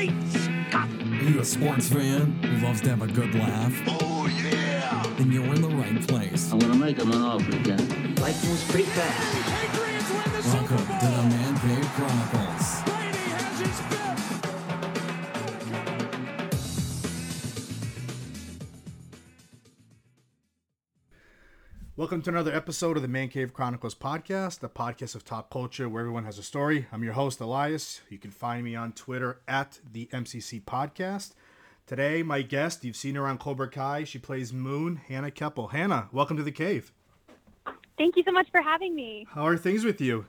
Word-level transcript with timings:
Great 0.00 0.12
Scott! 0.32 0.88
Are 0.88 1.24
you 1.28 1.40
a 1.40 1.44
sports 1.44 1.90
fan 1.90 2.32
who 2.42 2.66
loves 2.66 2.80
to 2.80 2.88
have 2.88 3.02
a 3.02 3.06
good 3.06 3.34
laugh? 3.34 3.74
Oh, 3.86 4.26
yeah! 4.42 5.04
Then 5.18 5.30
you're 5.30 5.44
in 5.44 5.60
the 5.60 5.68
right 5.68 6.08
place. 6.08 6.50
I'm 6.50 6.58
gonna 6.58 6.74
make 6.74 6.96
him 6.96 7.12
an 7.12 7.20
offer 7.20 7.54
again. 7.54 8.14
Life 8.14 8.42
moves 8.48 8.64
pretty 8.70 8.88
fast. 8.88 9.44
Patriots 9.44 10.10
win 10.10 10.22
the 10.32 10.48
Welcome 10.48 10.78
Super 10.78 10.98
to 11.00 11.06
the 11.06 11.22
Man 11.28 11.54
Cave 11.60 11.84
Chronicles. 11.92 12.39
Welcome 22.00 22.22
to 22.22 22.30
another 22.30 22.54
episode 22.54 22.96
of 22.96 23.02
the 23.02 23.08
Man 23.08 23.28
Cave 23.28 23.52
Chronicles 23.52 23.94
podcast, 23.94 24.60
the 24.60 24.70
podcast 24.70 25.14
of 25.14 25.22
top 25.22 25.50
culture 25.50 25.86
where 25.86 26.00
everyone 26.00 26.24
has 26.24 26.38
a 26.38 26.42
story. 26.42 26.86
I'm 26.90 27.04
your 27.04 27.12
host, 27.12 27.42
Elias. 27.42 28.00
You 28.08 28.16
can 28.16 28.30
find 28.30 28.64
me 28.64 28.74
on 28.74 28.92
Twitter 28.92 29.42
at 29.46 29.80
the 29.92 30.06
MCC 30.10 30.62
Podcast. 30.62 31.34
Today, 31.86 32.22
my 32.22 32.40
guest, 32.40 32.86
you've 32.86 32.96
seen 32.96 33.16
her 33.16 33.26
on 33.26 33.36
Cobra 33.36 33.68
Kai. 33.68 34.04
She 34.04 34.18
plays 34.18 34.50
Moon, 34.50 34.96
Hannah 34.96 35.30
Kepple. 35.30 35.72
Hannah, 35.72 36.08
welcome 36.10 36.38
to 36.38 36.42
the 36.42 36.50
cave. 36.50 36.90
Thank 37.98 38.16
you 38.16 38.22
so 38.24 38.32
much 38.32 38.50
for 38.50 38.62
having 38.62 38.94
me. 38.94 39.26
How 39.28 39.46
are 39.46 39.58
things 39.58 39.84
with 39.84 40.00
you? 40.00 40.24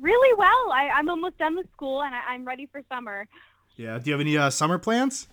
Really 0.00 0.34
well. 0.34 0.72
I, 0.72 0.88
I'm 0.94 1.10
almost 1.10 1.36
done 1.36 1.56
with 1.56 1.70
school 1.72 2.02
and 2.02 2.14
I, 2.14 2.20
I'm 2.26 2.46
ready 2.46 2.64
for 2.72 2.80
summer. 2.88 3.28
Yeah, 3.76 3.98
do 3.98 4.08
you 4.08 4.12
have 4.12 4.20
any 4.22 4.38
uh, 4.38 4.48
summer 4.48 4.78
plans? 4.78 5.28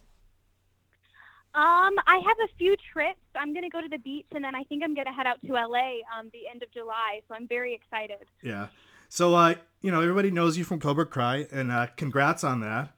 Um, 1.55 1.93
I 2.05 2.17
have 2.25 2.37
a 2.43 2.53
few 2.57 2.75
trips. 2.91 3.19
I'm 3.35 3.53
gonna 3.53 3.69
go 3.69 3.79
to 3.81 3.87
the 3.87 3.97
beach 3.97 4.25
and 4.33 4.43
then 4.43 4.55
I 4.55 4.63
think 4.63 4.83
I'm 4.83 4.93
gonna 4.93 5.13
head 5.13 5.25
out 5.25 5.39
to 5.45 5.53
LA 5.53 5.99
um 6.17 6.29
the 6.33 6.47
end 6.51 6.61
of 6.63 6.71
July. 6.71 7.21
So 7.27 7.35
I'm 7.35 7.47
very 7.47 7.73
excited. 7.73 8.25
Yeah. 8.43 8.67
So, 9.07 9.33
uh, 9.35 9.55
you 9.81 9.91
know, 9.91 10.01
everybody 10.01 10.31
knows 10.31 10.57
you 10.57 10.63
from 10.65 10.79
Cobra 10.79 11.05
Kai, 11.05 11.47
and 11.51 11.71
uh, 11.71 11.87
congrats 11.95 12.43
on 12.43 12.59
that. 12.61 12.89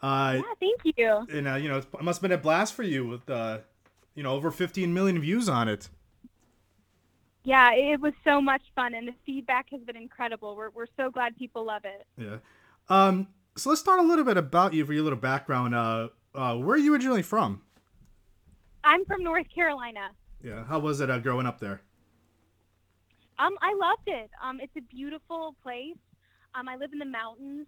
Uh, 0.00 0.36
Yeah, 0.36 0.42
thank 0.60 0.96
you. 0.96 1.26
and, 1.36 1.48
uh, 1.48 1.54
you 1.56 1.68
know, 1.68 1.78
it 1.78 2.02
must 2.02 2.18
have 2.18 2.22
been 2.22 2.38
a 2.38 2.40
blast 2.40 2.72
for 2.74 2.84
you 2.84 3.06
with, 3.06 3.28
uh, 3.28 3.58
you 4.14 4.22
know, 4.22 4.32
over 4.32 4.50
15 4.50 4.94
million 4.94 5.20
views 5.20 5.48
on 5.48 5.68
it. 5.68 5.88
Yeah, 7.44 7.72
it 7.74 8.00
was 8.00 8.12
so 8.24 8.40
much 8.40 8.62
fun 8.74 8.94
and 8.94 9.06
the 9.08 9.14
feedback 9.26 9.66
has 9.70 9.80
been 9.82 9.96
incredible. 9.96 10.56
We're 10.56 10.70
we're 10.70 10.86
so 10.96 11.10
glad 11.10 11.36
people 11.36 11.64
love 11.64 11.82
it. 11.84 12.06
Yeah. 12.16 12.38
Um, 12.88 13.28
so 13.56 13.68
let's 13.70 13.80
start 13.80 13.98
a 14.00 14.02
little 14.02 14.24
bit 14.24 14.36
about 14.36 14.72
you 14.74 14.84
for 14.86 14.92
your 14.92 15.02
little 15.04 15.18
background. 15.18 15.74
Uh, 15.74 16.08
uh, 16.34 16.56
where 16.56 16.74
are 16.76 16.78
you 16.78 16.92
originally 16.92 17.22
from? 17.22 17.62
I'm 18.86 19.04
from 19.04 19.24
North 19.24 19.46
Carolina. 19.52 20.10
Yeah. 20.42 20.64
How 20.64 20.78
was 20.78 21.00
it 21.00 21.10
uh, 21.10 21.18
growing 21.18 21.44
up 21.44 21.58
there? 21.58 21.82
Um, 23.38 23.56
I 23.60 23.74
loved 23.74 24.06
it. 24.06 24.30
Um, 24.42 24.60
it's 24.60 24.72
a 24.76 24.80
beautiful 24.80 25.56
place. 25.60 25.98
Um, 26.54 26.68
I 26.68 26.76
live 26.76 26.92
in 26.92 27.00
the 27.00 27.04
mountains. 27.04 27.66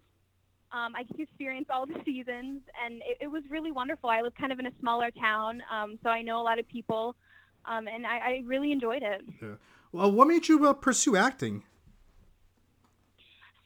Um, 0.71 0.95
I 0.95 1.03
get 1.03 1.17
to 1.17 1.23
experience 1.23 1.67
all 1.69 1.85
the 1.85 1.99
seasons, 2.05 2.61
and 2.83 3.01
it, 3.05 3.17
it 3.21 3.27
was 3.27 3.43
really 3.49 3.71
wonderful. 3.71 4.09
I 4.09 4.21
live 4.21 4.33
kind 4.35 4.53
of 4.53 4.59
in 4.59 4.67
a 4.67 4.71
smaller 4.79 5.11
town, 5.11 5.61
um, 5.69 5.99
so 6.01 6.09
I 6.09 6.21
know 6.21 6.39
a 6.41 6.43
lot 6.43 6.57
of 6.57 6.67
people, 6.69 7.15
um, 7.65 7.87
and 7.87 8.07
I, 8.07 8.17
I 8.17 8.43
really 8.45 8.71
enjoyed 8.71 9.03
it. 9.03 9.21
Yeah. 9.41 9.55
Well, 9.91 10.11
what 10.11 10.27
made 10.27 10.47
you 10.47 10.65
uh, 10.65 10.73
pursue 10.73 11.17
acting? 11.17 11.63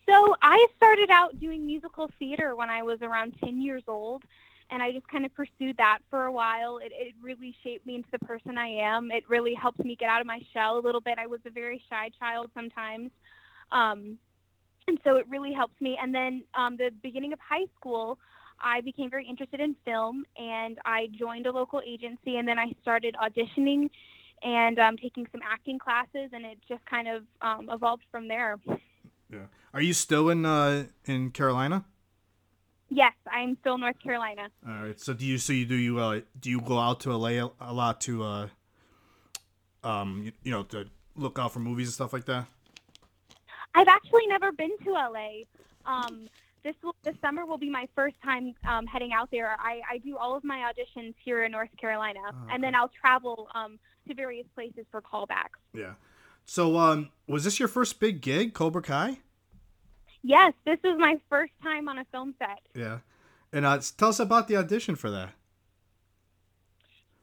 So 0.09 0.35
I 0.41 0.65
started 0.75 1.09
out 1.11 1.39
doing 1.39 1.65
musical 1.65 2.09
theater 2.17 2.55
when 2.55 2.69
I 2.69 2.81
was 2.83 3.01
around 3.01 3.35
10 3.43 3.61
years 3.61 3.83
old, 3.87 4.23
and 4.69 4.81
I 4.81 4.91
just 4.91 5.07
kind 5.07 5.25
of 5.25 5.33
pursued 5.33 5.77
that 5.77 5.99
for 6.09 6.25
a 6.25 6.31
while. 6.31 6.77
It, 6.77 6.91
it 6.95 7.13
really 7.21 7.55
shaped 7.63 7.85
me 7.85 7.95
into 7.95 8.09
the 8.11 8.19
person 8.19 8.57
I 8.57 8.67
am. 8.67 9.11
It 9.11 9.23
really 9.29 9.53
helped 9.53 9.83
me 9.83 9.95
get 9.95 10.09
out 10.09 10.21
of 10.21 10.27
my 10.27 10.41
shell 10.53 10.77
a 10.77 10.81
little 10.81 11.01
bit. 11.01 11.17
I 11.19 11.27
was 11.27 11.39
a 11.45 11.49
very 11.49 11.81
shy 11.89 12.09
child 12.19 12.49
sometimes. 12.53 13.11
Um, 13.71 14.17
and 14.87 14.99
so 15.03 15.15
it 15.15 15.25
really 15.29 15.53
helped 15.53 15.81
me. 15.81 15.97
And 16.01 16.13
then 16.13 16.43
um, 16.55 16.77
the 16.77 16.91
beginning 17.01 17.33
of 17.33 17.39
high 17.39 17.65
school, 17.79 18.19
I 18.59 18.81
became 18.81 19.09
very 19.09 19.27
interested 19.27 19.59
in 19.59 19.75
film, 19.85 20.25
and 20.37 20.77
I 20.85 21.09
joined 21.17 21.47
a 21.47 21.51
local 21.51 21.81
agency, 21.85 22.37
and 22.37 22.47
then 22.47 22.57
I 22.57 22.73
started 22.81 23.15
auditioning 23.21 23.89
and 24.41 24.79
um, 24.79 24.97
taking 24.97 25.27
some 25.31 25.41
acting 25.43 25.79
classes, 25.79 26.31
and 26.33 26.45
it 26.45 26.57
just 26.67 26.85
kind 26.85 27.07
of 27.07 27.23
um, 27.41 27.69
evolved 27.71 28.03
from 28.11 28.27
there. 28.27 28.59
Yeah. 29.29 29.45
Are 29.73 29.81
you 29.81 29.93
still 29.93 30.29
in 30.29 30.45
uh, 30.45 30.85
in 31.05 31.31
Carolina? 31.31 31.85
I'm 33.33 33.57
still 33.61 33.77
North 33.77 33.99
Carolina. 33.99 34.49
All 34.67 34.83
right. 34.83 34.99
So 34.99 35.13
do 35.13 35.25
you 35.25 35.37
so 35.37 35.53
you 35.53 35.65
do 35.65 35.75
you 35.75 35.99
uh, 35.99 36.21
do 36.39 36.49
you 36.49 36.61
go 36.61 36.77
out 36.77 36.99
to 37.01 37.15
LA 37.15 37.49
a, 37.59 37.73
lot 37.73 37.99
to 38.01 38.23
uh, 38.23 38.47
um 39.83 40.21
you, 40.23 40.31
you 40.43 40.51
know 40.51 40.63
to 40.63 40.85
look 41.15 41.39
out 41.39 41.51
for 41.51 41.59
movies 41.59 41.87
and 41.87 41.93
stuff 41.93 42.13
like 42.13 42.25
that? 42.25 42.45
I've 43.75 43.87
actually 43.87 44.27
never 44.27 44.51
been 44.51 44.77
to 44.83 44.91
LA. 44.91 45.29
Um, 45.85 46.27
this 46.63 46.75
will, 46.83 46.95
this 47.03 47.15
summer 47.21 47.45
will 47.45 47.57
be 47.57 47.69
my 47.69 47.89
first 47.95 48.15
time 48.23 48.53
um, 48.67 48.85
heading 48.85 49.11
out 49.11 49.29
there. 49.31 49.57
I, 49.59 49.81
I 49.89 49.97
do 49.97 50.15
all 50.15 50.37
of 50.37 50.43
my 50.43 50.71
auditions 50.71 51.13
here 51.25 51.43
in 51.43 51.51
North 51.51 51.75
Carolina, 51.81 52.19
and 52.51 52.63
then 52.63 52.73
I'll 52.73 52.91
travel 53.01 53.49
um, 53.53 53.79
to 54.07 54.13
various 54.13 54.45
places 54.55 54.85
for 54.91 55.01
callbacks. 55.01 55.59
Yeah. 55.73 55.93
So 56.45 56.77
um 56.77 57.09
was 57.27 57.43
this 57.43 57.59
your 57.59 57.67
first 57.67 57.99
big 57.99 58.21
gig, 58.21 58.53
Cobra 58.53 58.81
Kai? 58.81 59.17
Yes, 60.21 60.53
this 60.65 60.79
was 60.83 60.97
my 60.97 61.19
first 61.29 61.51
time 61.61 61.89
on 61.89 61.97
a 61.97 62.05
film 62.05 62.33
set. 62.39 62.59
Yeah. 62.73 62.99
And 63.53 63.67
uh, 63.67 63.79
tell 63.97 64.09
us 64.09 64.19
about 64.19 64.47
the 64.47 64.57
audition 64.57 64.95
for 64.95 65.11
that. 65.11 65.29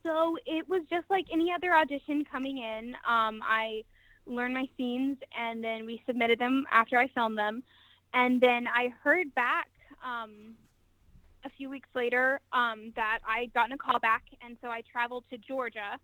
So 0.04 0.36
it 0.46 0.68
was 0.68 0.82
just 0.88 1.04
like 1.10 1.26
any 1.30 1.52
other 1.54 1.74
audition 1.74 2.24
coming 2.24 2.58
in. 2.58 2.94
Um, 3.06 3.40
I 3.42 3.82
learned 4.26 4.54
my 4.54 4.66
scenes 4.76 5.18
and 5.36 5.62
then 5.62 5.84
we 5.84 6.02
submitted 6.06 6.38
them 6.38 6.64
after 6.70 6.98
I 6.98 7.08
filmed 7.08 7.36
them. 7.36 7.62
And 8.14 8.40
then 8.40 8.66
I 8.66 8.88
heard 9.02 9.34
back 9.34 9.68
um, 10.04 10.54
a 11.44 11.50
few 11.50 11.68
weeks 11.68 11.88
later 11.94 12.40
um, 12.52 12.92
that 12.96 13.18
I'd 13.28 13.52
gotten 13.52 13.72
a 13.72 13.78
call 13.78 13.98
back. 13.98 14.22
And 14.42 14.56
so 14.62 14.68
I 14.68 14.82
traveled 14.90 15.24
to 15.30 15.38
Georgia. 15.38 15.98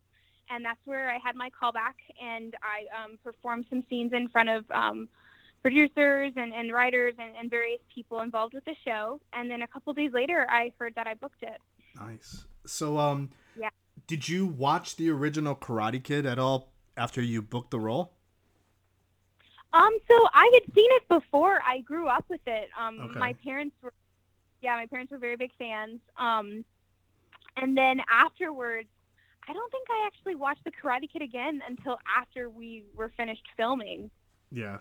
And 0.50 0.64
that's 0.64 0.80
where 0.84 1.08
I 1.10 1.18
had 1.24 1.36
my 1.36 1.50
call 1.58 1.72
back. 1.72 1.96
And 2.22 2.54
I 2.62 3.04
um, 3.04 3.18
performed 3.22 3.66
some 3.70 3.84
scenes 3.88 4.12
in 4.12 4.28
front 4.28 4.48
of 4.48 4.64
um, 4.72 5.08
producers 5.66 6.32
and, 6.36 6.54
and 6.54 6.72
writers 6.72 7.14
and, 7.18 7.34
and 7.36 7.50
various 7.50 7.80
people 7.92 8.20
involved 8.20 8.54
with 8.54 8.64
the 8.66 8.74
show. 8.86 9.20
And 9.32 9.50
then 9.50 9.62
a 9.62 9.66
couple 9.66 9.92
days 9.92 10.12
later, 10.12 10.46
I 10.48 10.72
heard 10.78 10.94
that 10.94 11.08
I 11.08 11.14
booked 11.14 11.42
it. 11.42 11.60
Nice. 11.96 12.46
So 12.66 12.98
um 12.98 13.30
Yeah. 13.58 13.70
did 14.06 14.28
you 14.28 14.46
watch 14.46 14.94
the 14.96 15.10
original 15.10 15.56
Karate 15.56 16.02
Kid 16.02 16.24
at 16.24 16.38
all 16.38 16.72
after 16.96 17.20
you 17.20 17.42
booked 17.42 17.72
the 17.72 17.80
role? 17.80 18.12
Um, 19.72 19.90
so 20.08 20.14
I 20.32 20.48
had 20.54 20.74
seen 20.74 20.90
it 20.92 21.08
before. 21.08 21.58
I 21.66 21.80
grew 21.80 22.06
up 22.06 22.24
with 22.28 22.40
it. 22.46 22.68
Um, 22.78 23.00
Okay. 23.00 23.18
my 23.18 23.32
parents 23.44 23.74
were, 23.82 23.92
yeah, 24.62 24.76
my 24.76 24.86
parents 24.86 25.10
were 25.10 25.18
very 25.18 25.36
big 25.36 25.50
fans. 25.58 25.98
Um, 26.16 26.64
and 27.56 27.76
then 27.76 28.00
afterwards, 28.08 28.88
I 29.48 29.52
don't 29.52 29.70
think 29.72 29.88
I 29.90 30.04
actually 30.06 30.36
watched 30.36 30.64
the 30.64 30.70
Karate 30.70 31.12
Kid 31.12 31.22
again 31.22 31.60
until 31.68 31.98
after 32.16 32.48
we 32.48 32.84
were 32.94 33.10
finished 33.16 33.46
filming. 33.56 34.10
Yeah. 34.50 34.78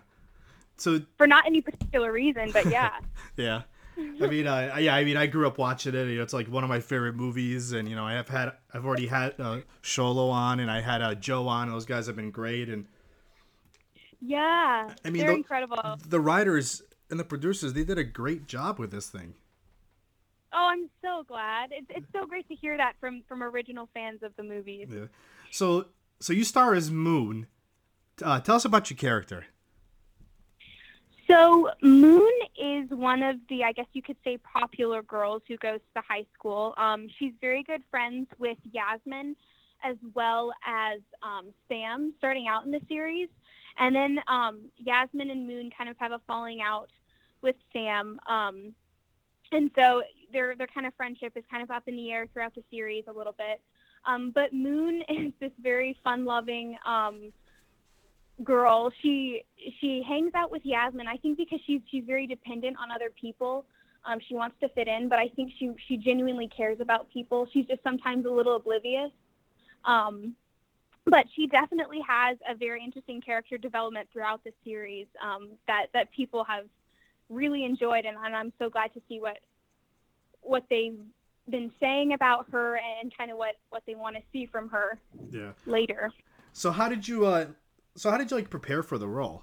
So 0.76 1.00
For 1.16 1.26
not 1.26 1.46
any 1.46 1.60
particular 1.60 2.12
reason, 2.12 2.50
but 2.52 2.66
yeah. 2.66 2.98
yeah. 3.36 3.62
I 3.98 4.26
mean, 4.26 4.46
uh, 4.46 4.76
yeah. 4.78 4.94
I 4.94 5.04
mean, 5.04 5.16
I 5.16 5.26
grew 5.26 5.46
up 5.46 5.56
watching 5.56 5.94
it. 5.94 6.06
You 6.08 6.16
know, 6.16 6.22
it's 6.22 6.34
like 6.34 6.48
one 6.48 6.62
of 6.62 6.68
my 6.68 6.80
favorite 6.80 7.14
movies, 7.14 7.72
and 7.72 7.88
you 7.88 7.96
know, 7.96 8.04
I 8.04 8.12
have 8.12 8.28
had, 8.28 8.52
I've 8.74 8.84
already 8.84 9.06
had 9.06 9.34
uh, 9.40 9.60
Xolo 9.82 10.30
on, 10.30 10.60
and 10.60 10.70
I 10.70 10.82
had 10.82 11.00
uh, 11.00 11.14
Joe 11.14 11.48
on. 11.48 11.70
Those 11.70 11.86
guys 11.86 12.06
have 12.06 12.16
been 12.16 12.30
great, 12.30 12.68
and 12.68 12.86
yeah. 14.20 14.90
I 15.04 15.10
mean, 15.10 15.22
they're 15.22 15.30
the- 15.30 15.36
incredible. 15.36 15.98
the 16.06 16.20
writers 16.20 16.82
and 17.10 17.18
the 17.18 17.24
producers, 17.24 17.72
they 17.72 17.84
did 17.84 17.98
a 17.98 18.04
great 18.04 18.46
job 18.46 18.78
with 18.78 18.90
this 18.90 19.08
thing. 19.08 19.34
Oh, 20.52 20.68
I'm 20.70 20.88
so 21.02 21.24
glad. 21.26 21.70
It's 21.72 21.86
it's 21.90 22.06
so 22.12 22.26
great 22.26 22.48
to 22.48 22.54
hear 22.54 22.76
that 22.76 22.94
from 23.00 23.22
from 23.28 23.42
original 23.42 23.88
fans 23.94 24.22
of 24.22 24.32
the 24.36 24.42
movies. 24.42 24.88
Yeah. 24.90 25.06
So, 25.50 25.86
so 26.20 26.32
you 26.32 26.44
star 26.44 26.74
as 26.74 26.90
Moon. 26.90 27.46
Uh, 28.22 28.40
tell 28.40 28.56
us 28.56 28.64
about 28.64 28.90
your 28.90 28.96
character. 28.96 29.46
So 31.28 31.70
Moon 31.82 32.32
is 32.56 32.88
one 32.90 33.22
of 33.22 33.36
the, 33.48 33.64
I 33.64 33.72
guess 33.72 33.86
you 33.92 34.02
could 34.02 34.16
say, 34.22 34.38
popular 34.38 35.02
girls 35.02 35.42
who 35.48 35.56
goes 35.56 35.80
to 35.80 35.94
the 35.96 36.02
high 36.08 36.24
school. 36.34 36.74
Um, 36.76 37.08
she's 37.18 37.32
very 37.40 37.62
good 37.64 37.82
friends 37.90 38.28
with 38.38 38.58
Yasmin, 38.70 39.34
as 39.84 39.96
well 40.14 40.52
as 40.66 41.00
um, 41.22 41.46
Sam, 41.68 42.14
starting 42.18 42.46
out 42.48 42.64
in 42.64 42.70
the 42.70 42.80
series, 42.88 43.28
and 43.78 43.94
then 43.94 44.18
um, 44.28 44.60
Yasmin 44.78 45.30
and 45.30 45.46
Moon 45.46 45.70
kind 45.76 45.90
of 45.90 45.96
have 45.98 46.12
a 46.12 46.20
falling 46.26 46.60
out 46.60 46.90
with 47.42 47.56
Sam, 47.72 48.18
um, 48.28 48.74
and 49.52 49.70
so 49.76 50.02
their 50.32 50.56
their 50.56 50.66
kind 50.66 50.86
of 50.86 50.94
friendship 50.96 51.32
is 51.36 51.44
kind 51.50 51.62
of 51.62 51.70
up 51.70 51.84
in 51.86 51.96
the 51.96 52.10
air 52.10 52.26
throughout 52.32 52.54
the 52.54 52.64
series 52.70 53.04
a 53.06 53.12
little 53.12 53.34
bit. 53.36 53.60
Um, 54.06 54.32
but 54.34 54.52
Moon 54.52 55.02
is 55.08 55.32
this 55.40 55.52
very 55.60 55.96
fun-loving. 56.02 56.76
Girl. 58.44 58.92
She 59.02 59.44
she 59.80 60.02
hangs 60.06 60.32
out 60.34 60.50
with 60.50 60.62
Yasmin. 60.64 61.08
I 61.08 61.16
think 61.16 61.38
because 61.38 61.60
she's 61.66 61.80
she's 61.90 62.04
very 62.04 62.26
dependent 62.26 62.76
on 62.78 62.90
other 62.90 63.10
people. 63.18 63.64
Um, 64.04 64.18
she 64.28 64.34
wants 64.34 64.56
to 64.60 64.68
fit 64.68 64.88
in, 64.88 65.08
but 65.08 65.18
I 65.18 65.28
think 65.28 65.52
she 65.58 65.72
she 65.88 65.96
genuinely 65.96 66.48
cares 66.48 66.80
about 66.80 67.10
people. 67.10 67.48
She's 67.52 67.66
just 67.66 67.82
sometimes 67.82 68.26
a 68.26 68.30
little 68.30 68.56
oblivious. 68.56 69.10
Um, 69.84 70.34
but 71.06 71.24
she 71.34 71.46
definitely 71.46 72.00
has 72.06 72.36
a 72.48 72.54
very 72.54 72.82
interesting 72.84 73.20
character 73.20 73.56
development 73.56 74.08
throughout 74.12 74.42
the 74.44 74.52
series 74.64 75.06
um, 75.22 75.50
that 75.66 75.86
that 75.94 76.10
people 76.12 76.44
have 76.44 76.64
really 77.28 77.64
enjoyed, 77.64 78.04
and, 78.04 78.16
and 78.22 78.36
I'm 78.36 78.52
so 78.58 78.68
glad 78.68 78.92
to 78.94 79.00
see 79.08 79.20
what 79.20 79.38
what 80.42 80.64
they've 80.68 80.98
been 81.48 81.70
saying 81.80 82.12
about 82.12 82.46
her 82.50 82.78
and 83.00 83.16
kind 83.16 83.30
of 83.30 83.38
what 83.38 83.54
what 83.70 83.82
they 83.86 83.94
want 83.94 84.16
to 84.16 84.22
see 84.32 84.46
from 84.46 84.68
her 84.68 84.98
Yeah. 85.30 85.52
later. 85.64 86.12
So 86.52 86.70
how 86.70 86.88
did 86.88 87.06
you 87.06 87.24
uh 87.26 87.46
so 87.96 88.10
how 88.10 88.18
did 88.18 88.30
you 88.30 88.36
like 88.36 88.50
prepare 88.50 88.82
for 88.82 88.98
the 88.98 89.08
role? 89.08 89.42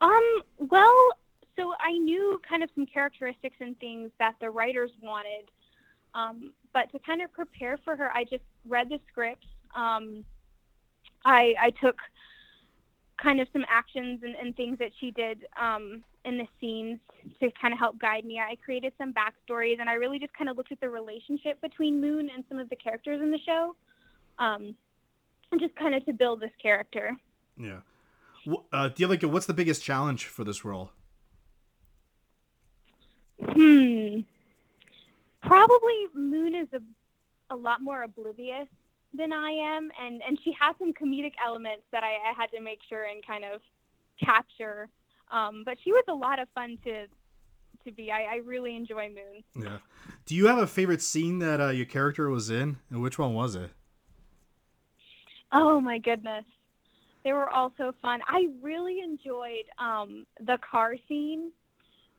Um, 0.00 0.42
well, 0.58 1.08
so 1.56 1.74
I 1.78 1.92
knew 1.92 2.40
kind 2.48 2.62
of 2.62 2.70
some 2.74 2.86
characteristics 2.86 3.56
and 3.60 3.78
things 3.78 4.10
that 4.18 4.34
the 4.40 4.50
writers 4.50 4.90
wanted. 5.00 5.50
Um, 6.14 6.52
but 6.72 6.90
to 6.92 6.98
kind 6.98 7.22
of 7.22 7.32
prepare 7.32 7.78
for 7.84 7.96
her, 7.96 8.10
I 8.12 8.24
just 8.24 8.42
read 8.66 8.88
the 8.88 8.98
scripts. 9.10 9.46
Um, 9.76 10.24
I, 11.24 11.54
I 11.60 11.70
took 11.70 11.96
kind 13.22 13.40
of 13.40 13.46
some 13.52 13.64
actions 13.68 14.20
and, 14.24 14.34
and 14.34 14.56
things 14.56 14.78
that 14.78 14.90
she 14.98 15.10
did 15.12 15.46
um, 15.60 16.02
in 16.24 16.38
the 16.38 16.46
scenes 16.60 16.98
to 17.40 17.50
kind 17.60 17.72
of 17.72 17.78
help 17.78 17.98
guide 17.98 18.24
me. 18.24 18.40
I 18.40 18.56
created 18.64 18.92
some 18.98 19.14
backstories 19.14 19.80
and 19.80 19.88
I 19.88 19.94
really 19.94 20.18
just 20.18 20.32
kind 20.34 20.50
of 20.50 20.56
looked 20.56 20.72
at 20.72 20.80
the 20.80 20.90
relationship 20.90 21.60
between 21.60 22.00
Moon 22.00 22.28
and 22.34 22.42
some 22.48 22.58
of 22.58 22.68
the 22.68 22.76
characters 22.76 23.20
in 23.22 23.30
the 23.30 23.38
show. 23.46 23.76
And 25.52 25.60
just 25.60 25.76
kind 25.76 25.94
of 25.94 26.04
to 26.06 26.12
build 26.12 26.40
this 26.40 26.50
character. 26.60 27.16
Yeah. 27.56 27.80
Uh, 28.72 28.88
do 28.88 28.94
you 29.02 29.06
like 29.06 29.22
what's 29.22 29.46
the 29.46 29.54
biggest 29.54 29.84
challenge 29.84 30.26
for 30.26 30.44
this 30.44 30.64
role? 30.64 30.90
Hmm. 33.40 34.20
Probably 35.42 36.06
Moon 36.14 36.54
is 36.54 36.68
a, 36.72 37.54
a 37.54 37.56
lot 37.56 37.82
more 37.82 38.02
oblivious 38.02 38.68
than 39.14 39.32
I 39.32 39.50
am, 39.50 39.90
and, 40.00 40.22
and 40.26 40.38
she 40.42 40.54
has 40.58 40.74
some 40.78 40.92
comedic 40.92 41.32
elements 41.44 41.82
that 41.92 42.02
I, 42.02 42.30
I 42.30 42.32
had 42.36 42.50
to 42.52 42.62
make 42.62 42.78
sure 42.88 43.04
and 43.04 43.24
kind 43.26 43.44
of 43.44 43.60
capture. 44.24 44.88
Um, 45.30 45.62
but 45.64 45.76
she 45.84 45.92
was 45.92 46.04
a 46.08 46.14
lot 46.14 46.38
of 46.38 46.48
fun 46.54 46.78
to 46.84 47.06
to 47.84 47.92
be. 47.92 48.10
I, 48.10 48.22
I 48.22 48.36
really 48.44 48.76
enjoy 48.76 49.08
Moon. 49.08 49.64
Yeah. 49.64 49.78
Do 50.24 50.34
you 50.34 50.46
have 50.46 50.58
a 50.58 50.66
favorite 50.66 51.02
scene 51.02 51.40
that 51.40 51.60
uh, 51.60 51.68
your 51.70 51.86
character 51.86 52.28
was 52.30 52.48
in, 52.48 52.78
and 52.90 53.02
which 53.02 53.18
one 53.18 53.34
was 53.34 53.54
it? 53.54 53.70
Oh 55.52 55.80
my 55.80 55.98
goodness. 55.98 56.44
They 57.24 57.32
were 57.32 57.48
all 57.48 57.72
so 57.78 57.92
fun. 58.02 58.20
I 58.26 58.48
really 58.60 59.00
enjoyed 59.00 59.64
um, 59.78 60.26
the 60.40 60.58
car 60.68 60.96
scene 61.08 61.52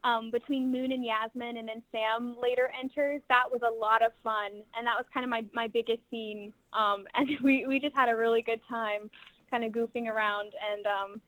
um, 0.03 0.31
between 0.31 0.71
Moon 0.71 0.91
and 0.91 1.03
Yasmin, 1.03 1.57
and 1.57 1.67
then 1.67 1.81
Sam 1.91 2.35
later 2.41 2.71
enters. 2.81 3.21
That 3.29 3.43
was 3.51 3.61
a 3.67 3.73
lot 3.73 4.03
of 4.03 4.11
fun, 4.23 4.51
and 4.77 4.87
that 4.87 4.95
was 4.95 5.05
kind 5.13 5.23
of 5.23 5.29
my, 5.29 5.43
my 5.53 5.67
biggest 5.67 5.99
scene. 6.09 6.53
Um, 6.73 7.05
and 7.15 7.29
we, 7.43 7.65
we 7.67 7.79
just 7.79 7.95
had 7.95 8.09
a 8.09 8.15
really 8.15 8.41
good 8.41 8.61
time 8.69 9.09
kind 9.49 9.63
of 9.63 9.71
goofing 9.71 10.07
around, 10.07 10.53
and 10.71 10.85
um, 10.85 11.21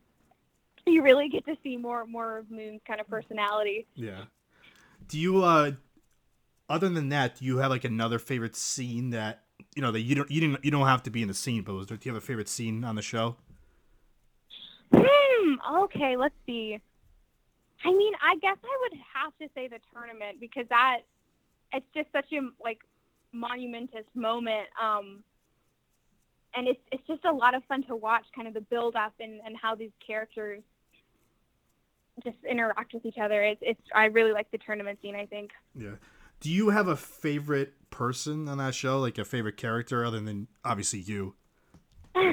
you 0.86 1.02
really 1.02 1.30
get 1.30 1.46
to 1.46 1.56
see 1.64 1.78
more 1.78 2.06
more 2.06 2.38
of 2.38 2.52
Moon's 2.52 2.82
kind 2.88 3.02
of 3.02 3.08
personality. 3.08 3.88
Yeah. 3.96 4.26
Do 5.08 5.20
you 5.20 5.44
uh 5.44 5.72
other 6.68 6.90
than 6.90 7.10
that, 7.10 7.38
do 7.38 7.46
you 7.46 7.58
have 7.58 7.70
like 7.70 7.84
another 7.84 8.20
favorite 8.20 8.56
scene 8.56 9.12
that 9.12 9.45
you 9.76 9.82
know 9.82 9.92
that 9.92 10.02
you 10.02 10.16
don't 10.16 10.32
you 10.32 10.42
didn't 10.42 10.64
you 10.64 10.72
don't 10.72 10.88
have 10.88 11.04
to 11.04 11.10
be 11.10 11.22
in 11.22 11.28
the 11.28 11.34
scene, 11.34 11.64
but 11.64 11.74
was 11.74 11.88
there, 11.88 11.98
do 11.98 12.08
you 12.10 12.14
have 12.14 12.22
a 12.22 12.26
favorite 12.26 12.50
scene 12.50 12.84
on 12.84 12.96
the 12.96 13.02
show? 13.02 13.36
Hmm. 14.94 15.56
Okay. 15.84 16.16
Let's 16.18 16.36
see. 16.46 16.80
I 17.84 17.92
mean, 17.92 18.14
I 18.24 18.36
guess 18.38 18.58
I 18.64 18.78
would 18.82 19.00
have 19.14 19.34
to 19.40 19.48
say 19.54 19.68
the 19.68 19.80
tournament 19.94 20.40
because 20.40 20.66
that 20.70 21.00
it's 21.74 21.86
just 21.94 22.08
such 22.12 22.32
a 22.34 22.40
like 22.64 22.80
monumentous 23.32 24.06
moment. 24.16 24.68
Um, 24.82 25.24
and 26.56 26.68
it's 26.68 26.80
it's 26.92 27.06
just 27.08 27.26
a 27.26 27.32
lot 27.32 27.54
of 27.54 27.64
fun 27.66 27.84
to 27.88 27.96
watch, 27.96 28.24
kind 28.36 28.48
of 28.48 28.54
the 28.54 28.62
build 28.62 28.96
up 28.96 29.14
and, 29.20 29.42
and 29.46 29.56
how 29.62 29.76
these 29.76 29.92
characters 30.06 30.64
just 32.24 32.38
interact 32.50 32.94
with 32.94 33.06
each 33.06 33.18
other. 33.22 33.44
It's 33.44 33.62
it's 33.62 33.82
I 33.94 34.06
really 34.06 34.32
like 34.32 34.50
the 34.52 34.58
tournament 34.58 35.00
scene. 35.02 35.16
I 35.16 35.26
think. 35.26 35.52
Yeah. 35.76 35.96
Do 36.40 36.50
you 36.52 36.70
have 36.70 36.88
a 36.88 36.96
favorite 36.96 37.74
person 37.96 38.48
on 38.50 38.58
that 38.58 38.76
show, 38.76 39.00
like 39.00 39.18
a 39.18 39.24
favorite 39.26 39.56
character 39.58 40.04
other 40.06 40.20
than 40.20 40.48
obviously 40.66 41.00
you? 41.00 41.36
I 42.16 42.30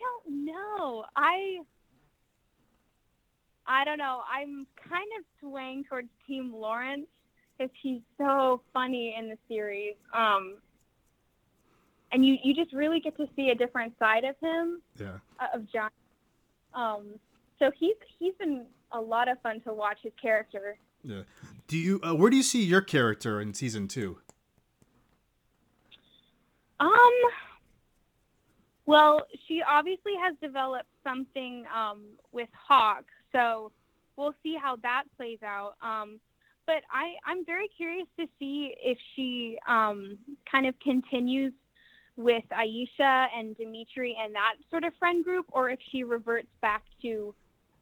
don't 0.00 0.44
know. 0.44 1.04
I 1.16 1.58
I 3.66 3.84
don't 3.84 3.98
know. 3.98 4.22
I'm 4.32 4.66
kind 4.88 5.08
of 5.18 5.24
swaying 5.40 5.84
towards 5.84 6.08
Team 6.26 6.52
Lawrence 6.54 7.06
because 7.56 7.70
he's 7.82 8.00
so 8.16 8.60
funny 8.72 9.14
in 9.18 9.28
the 9.28 9.36
series. 9.48 9.94
Um, 10.14 10.56
and 12.12 12.24
you 12.24 12.36
you 12.42 12.54
just 12.54 12.72
really 12.72 13.00
get 13.00 13.16
to 13.18 13.26
see 13.36 13.50
a 13.50 13.54
different 13.54 13.92
side 13.98 14.24
of 14.24 14.34
him 14.40 14.80
Yeah. 14.98 15.18
uh, 15.38 15.56
of 15.56 15.70
John. 15.70 15.90
Um, 16.74 17.06
so 17.58 17.70
he's 17.78 17.96
he's 18.18 18.34
been 18.38 18.66
a 18.92 19.00
lot 19.00 19.28
of 19.28 19.40
fun 19.42 19.60
to 19.62 19.72
watch 19.72 19.98
his 20.02 20.12
character. 20.20 20.78
Yeah. 21.04 21.22
Do 21.68 21.76
you 21.76 22.00
uh, 22.02 22.14
where 22.14 22.30
do 22.30 22.36
you 22.36 22.42
see 22.42 22.64
your 22.64 22.80
character 22.80 23.40
in 23.40 23.54
season 23.54 23.88
2? 23.88 24.18
Um. 26.80 26.88
Well, 28.86 29.26
she 29.46 29.60
obviously 29.62 30.12
has 30.18 30.34
developed 30.40 30.88
something 31.04 31.66
um, 31.76 32.04
with 32.32 32.48
Hawk, 32.54 33.04
so 33.32 33.70
we'll 34.16 34.34
see 34.42 34.56
how 34.60 34.76
that 34.76 35.04
plays 35.14 35.40
out. 35.44 35.74
Um, 35.82 36.18
but 36.66 36.82
I, 36.90 37.16
I'm 37.26 37.44
very 37.44 37.68
curious 37.76 38.06
to 38.18 38.26
see 38.38 38.74
if 38.82 38.96
she 39.14 39.58
um, 39.68 40.16
kind 40.50 40.66
of 40.66 40.74
continues 40.80 41.52
with 42.16 42.44
Aisha 42.50 43.26
and 43.36 43.54
Dimitri 43.58 44.16
and 44.18 44.34
that 44.34 44.54
sort 44.70 44.84
of 44.84 44.94
friend 44.98 45.22
group, 45.22 45.44
or 45.52 45.68
if 45.68 45.78
she 45.92 46.02
reverts 46.02 46.48
back 46.62 46.82
to 47.02 47.34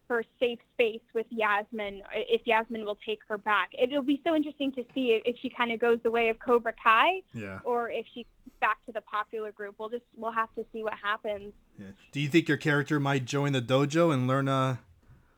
her 0.08 0.24
safe 0.40 0.58
space 0.74 1.00
with 1.14 1.26
Yasmin, 1.30 2.02
if 2.14 2.42
Yasmin 2.46 2.84
will 2.84 2.98
take 3.04 3.20
her 3.28 3.38
back. 3.38 3.70
It'll 3.80 4.02
be 4.02 4.20
so 4.24 4.34
interesting 4.34 4.72
to 4.72 4.84
see 4.94 5.20
if 5.24 5.36
she 5.40 5.50
kind 5.50 5.72
of 5.72 5.80
goes 5.80 5.98
the 6.02 6.10
way 6.10 6.28
of 6.28 6.38
Cobra 6.38 6.72
Kai 6.82 7.22
Yeah. 7.34 7.58
or 7.64 7.90
if 7.90 8.06
she 8.14 8.26
back 8.60 8.78
to 8.86 8.92
the 8.92 9.00
popular 9.02 9.52
group. 9.52 9.74
We'll 9.78 9.88
just 9.90 10.04
we'll 10.16 10.32
have 10.32 10.52
to 10.54 10.64
see 10.72 10.82
what 10.82 10.94
happens. 11.02 11.52
Yeah. 11.78 11.86
Do 12.12 12.20
you 12.20 12.28
think 12.28 12.48
your 12.48 12.56
character 12.56 12.98
might 12.98 13.24
join 13.24 13.52
the 13.52 13.60
dojo 13.62 14.12
and 14.14 14.26
learn 14.26 14.48
uh 14.48 14.76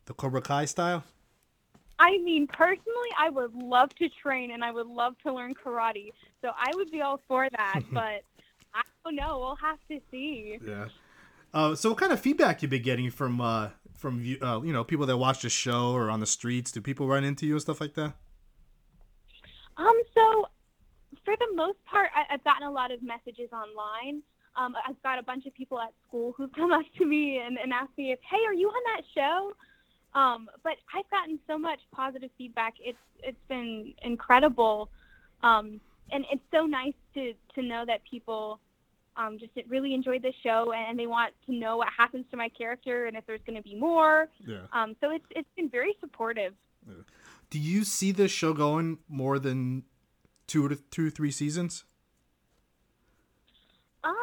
the 0.06 0.14
Cobra 0.14 0.40
Kai 0.42 0.64
style? 0.66 1.04
I 1.98 2.18
mean, 2.18 2.46
personally, 2.46 3.08
I 3.18 3.28
would 3.28 3.54
love 3.54 3.90
to 3.96 4.08
train 4.22 4.52
and 4.52 4.62
I 4.64 4.70
would 4.70 4.86
love 4.86 5.14
to 5.24 5.32
learn 5.32 5.54
karate. 5.54 6.12
So 6.42 6.50
I 6.56 6.70
would 6.74 6.90
be 6.92 7.00
all 7.00 7.20
for 7.26 7.48
that, 7.50 7.80
but 7.92 8.22
I 8.72 8.82
don't 9.04 9.16
know. 9.16 9.38
We'll 9.40 9.56
have 9.56 9.78
to 9.90 10.00
see. 10.10 10.58
Yeah. 10.64 10.86
Uh, 11.52 11.74
so 11.74 11.88
what 11.88 11.98
kind 11.98 12.12
of 12.12 12.20
feedback 12.20 12.62
you 12.62 12.68
been 12.68 12.82
getting 12.82 13.10
from 13.10 13.40
uh 13.40 13.70
from 13.98 14.24
uh, 14.40 14.60
you 14.62 14.72
know 14.72 14.84
people 14.84 15.06
that 15.06 15.18
watch 15.18 15.42
the 15.42 15.50
show 15.50 15.92
or 15.92 16.10
on 16.10 16.20
the 16.20 16.26
streets? 16.26 16.72
Do 16.72 16.80
people 16.80 17.06
run 17.06 17.24
into 17.24 17.46
you 17.46 17.54
and 17.54 17.62
stuff 17.62 17.80
like 17.80 17.94
that? 17.94 18.14
Um, 19.76 20.00
so 20.14 20.46
for 21.24 21.34
the 21.36 21.54
most 21.54 21.78
part, 21.84 22.10
I, 22.14 22.34
I've 22.34 22.44
gotten 22.44 22.66
a 22.66 22.70
lot 22.70 22.90
of 22.90 23.02
messages 23.02 23.50
online. 23.52 24.22
Um, 24.56 24.74
I've 24.86 25.00
got 25.02 25.18
a 25.18 25.22
bunch 25.22 25.46
of 25.46 25.54
people 25.54 25.78
at 25.78 25.92
school 26.06 26.34
who've 26.36 26.52
come 26.56 26.72
up 26.72 26.84
to 26.98 27.04
me 27.04 27.38
and, 27.44 27.58
and 27.58 27.72
asked 27.72 27.96
me 27.98 28.12
if, 28.12 28.18
hey, 28.28 28.44
are 28.46 28.54
you 28.54 28.68
on 28.68 28.82
that 28.96 29.02
show? 29.14 29.52
Um, 30.18 30.48
but 30.64 30.74
I've 30.94 31.08
gotten 31.10 31.38
so 31.46 31.58
much 31.58 31.80
positive 31.92 32.30
feedback. 32.38 32.74
It's 32.80 32.98
it's 33.22 33.38
been 33.48 33.92
incredible, 34.02 34.90
um, 35.42 35.80
and 36.12 36.24
it's 36.32 36.42
so 36.50 36.64
nice 36.64 36.94
to 37.14 37.34
to 37.54 37.62
know 37.62 37.84
that 37.86 38.00
people 38.10 38.58
um, 39.18 39.38
just 39.38 39.52
really 39.68 39.92
enjoyed 39.92 40.22
the 40.22 40.32
show 40.42 40.72
and 40.72 40.98
they 40.98 41.06
want 41.06 41.34
to 41.46 41.52
know 41.54 41.76
what 41.76 41.88
happens 41.94 42.24
to 42.30 42.36
my 42.36 42.48
character 42.48 43.06
and 43.06 43.16
if 43.16 43.26
there's 43.26 43.40
going 43.46 43.56
to 43.56 43.62
be 43.62 43.74
more. 43.74 44.28
Yeah. 44.46 44.60
Um, 44.72 44.96
so 45.00 45.10
it's 45.10 45.26
it's 45.30 45.48
been 45.56 45.68
very 45.68 45.94
supportive. 46.00 46.54
Yeah. 46.86 46.94
Do 47.50 47.58
you 47.58 47.84
see 47.84 48.12
this 48.12 48.30
show 48.30 48.52
going 48.54 48.98
more 49.08 49.38
than 49.38 49.82
two 50.46 50.68
to 50.68 50.76
two 50.90 51.10
three 51.10 51.30
seasons? 51.32 51.84
Um, 54.04 54.14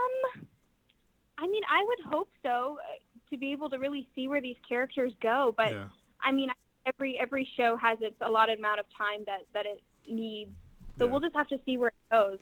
I 1.38 1.48
mean, 1.48 1.64
I 1.70 1.84
would 1.86 2.14
hope 2.14 2.30
so 2.44 2.78
uh, 2.82 2.86
to 3.30 3.38
be 3.38 3.52
able 3.52 3.70
to 3.70 3.78
really 3.78 4.08
see 4.16 4.28
where 4.28 4.42
these 4.42 4.56
characters 4.68 5.12
go. 5.22 5.54
But 5.58 5.72
yeah. 5.72 5.86
I 6.24 6.32
mean, 6.32 6.50
every 6.86 7.20
every 7.20 7.48
show 7.58 7.75
has 7.78 7.98
its 8.02 8.16
allotted 8.22 8.60
amount 8.60 8.80
of 8.80 8.86
time 8.98 9.24
that 9.25 9.42
that 9.54 9.66
it 9.66 9.82
needs. 10.10 10.52
So 10.98 11.06
Yeah. 11.06 11.12
we'll 11.12 11.20
just 11.20 11.36
have 11.36 11.48
to 11.50 11.60
see 11.66 11.78
where 11.78 11.90
it 11.90 12.12
goes. 12.12 12.40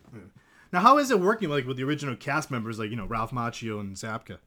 Now, 0.73 0.79
how 0.79 0.97
is 0.97 1.11
it 1.11 1.19
working 1.19 1.49
like 1.49 1.67
with 1.67 1.77
the 1.77 1.83
original 1.83 2.15
cast 2.15 2.49
members, 2.49 2.79
like 2.79 2.89
you 2.89 2.95
know 2.95 3.05
Ralph 3.05 3.29
Macchio 3.29 3.79
and 3.79 3.95
Zabka? 3.95 4.39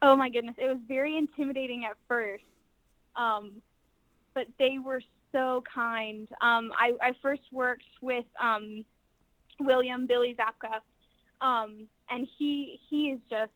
Oh 0.00 0.16
my 0.16 0.30
goodness, 0.30 0.54
it 0.56 0.66
was 0.66 0.78
very 0.88 1.18
intimidating 1.18 1.84
at 1.84 1.96
first, 2.08 2.42
um, 3.14 3.52
but 4.32 4.46
they 4.58 4.78
were 4.82 5.02
so 5.30 5.62
kind. 5.72 6.26
Um, 6.40 6.72
I, 6.76 6.94
I 7.02 7.12
first 7.20 7.42
worked 7.52 7.84
with 8.00 8.24
um, 8.42 8.82
William 9.60 10.06
Billy 10.06 10.34
Zabka, 10.34 10.80
um, 11.46 11.86
and 12.08 12.26
he 12.38 12.80
he 12.88 13.10
is 13.10 13.20
just 13.28 13.52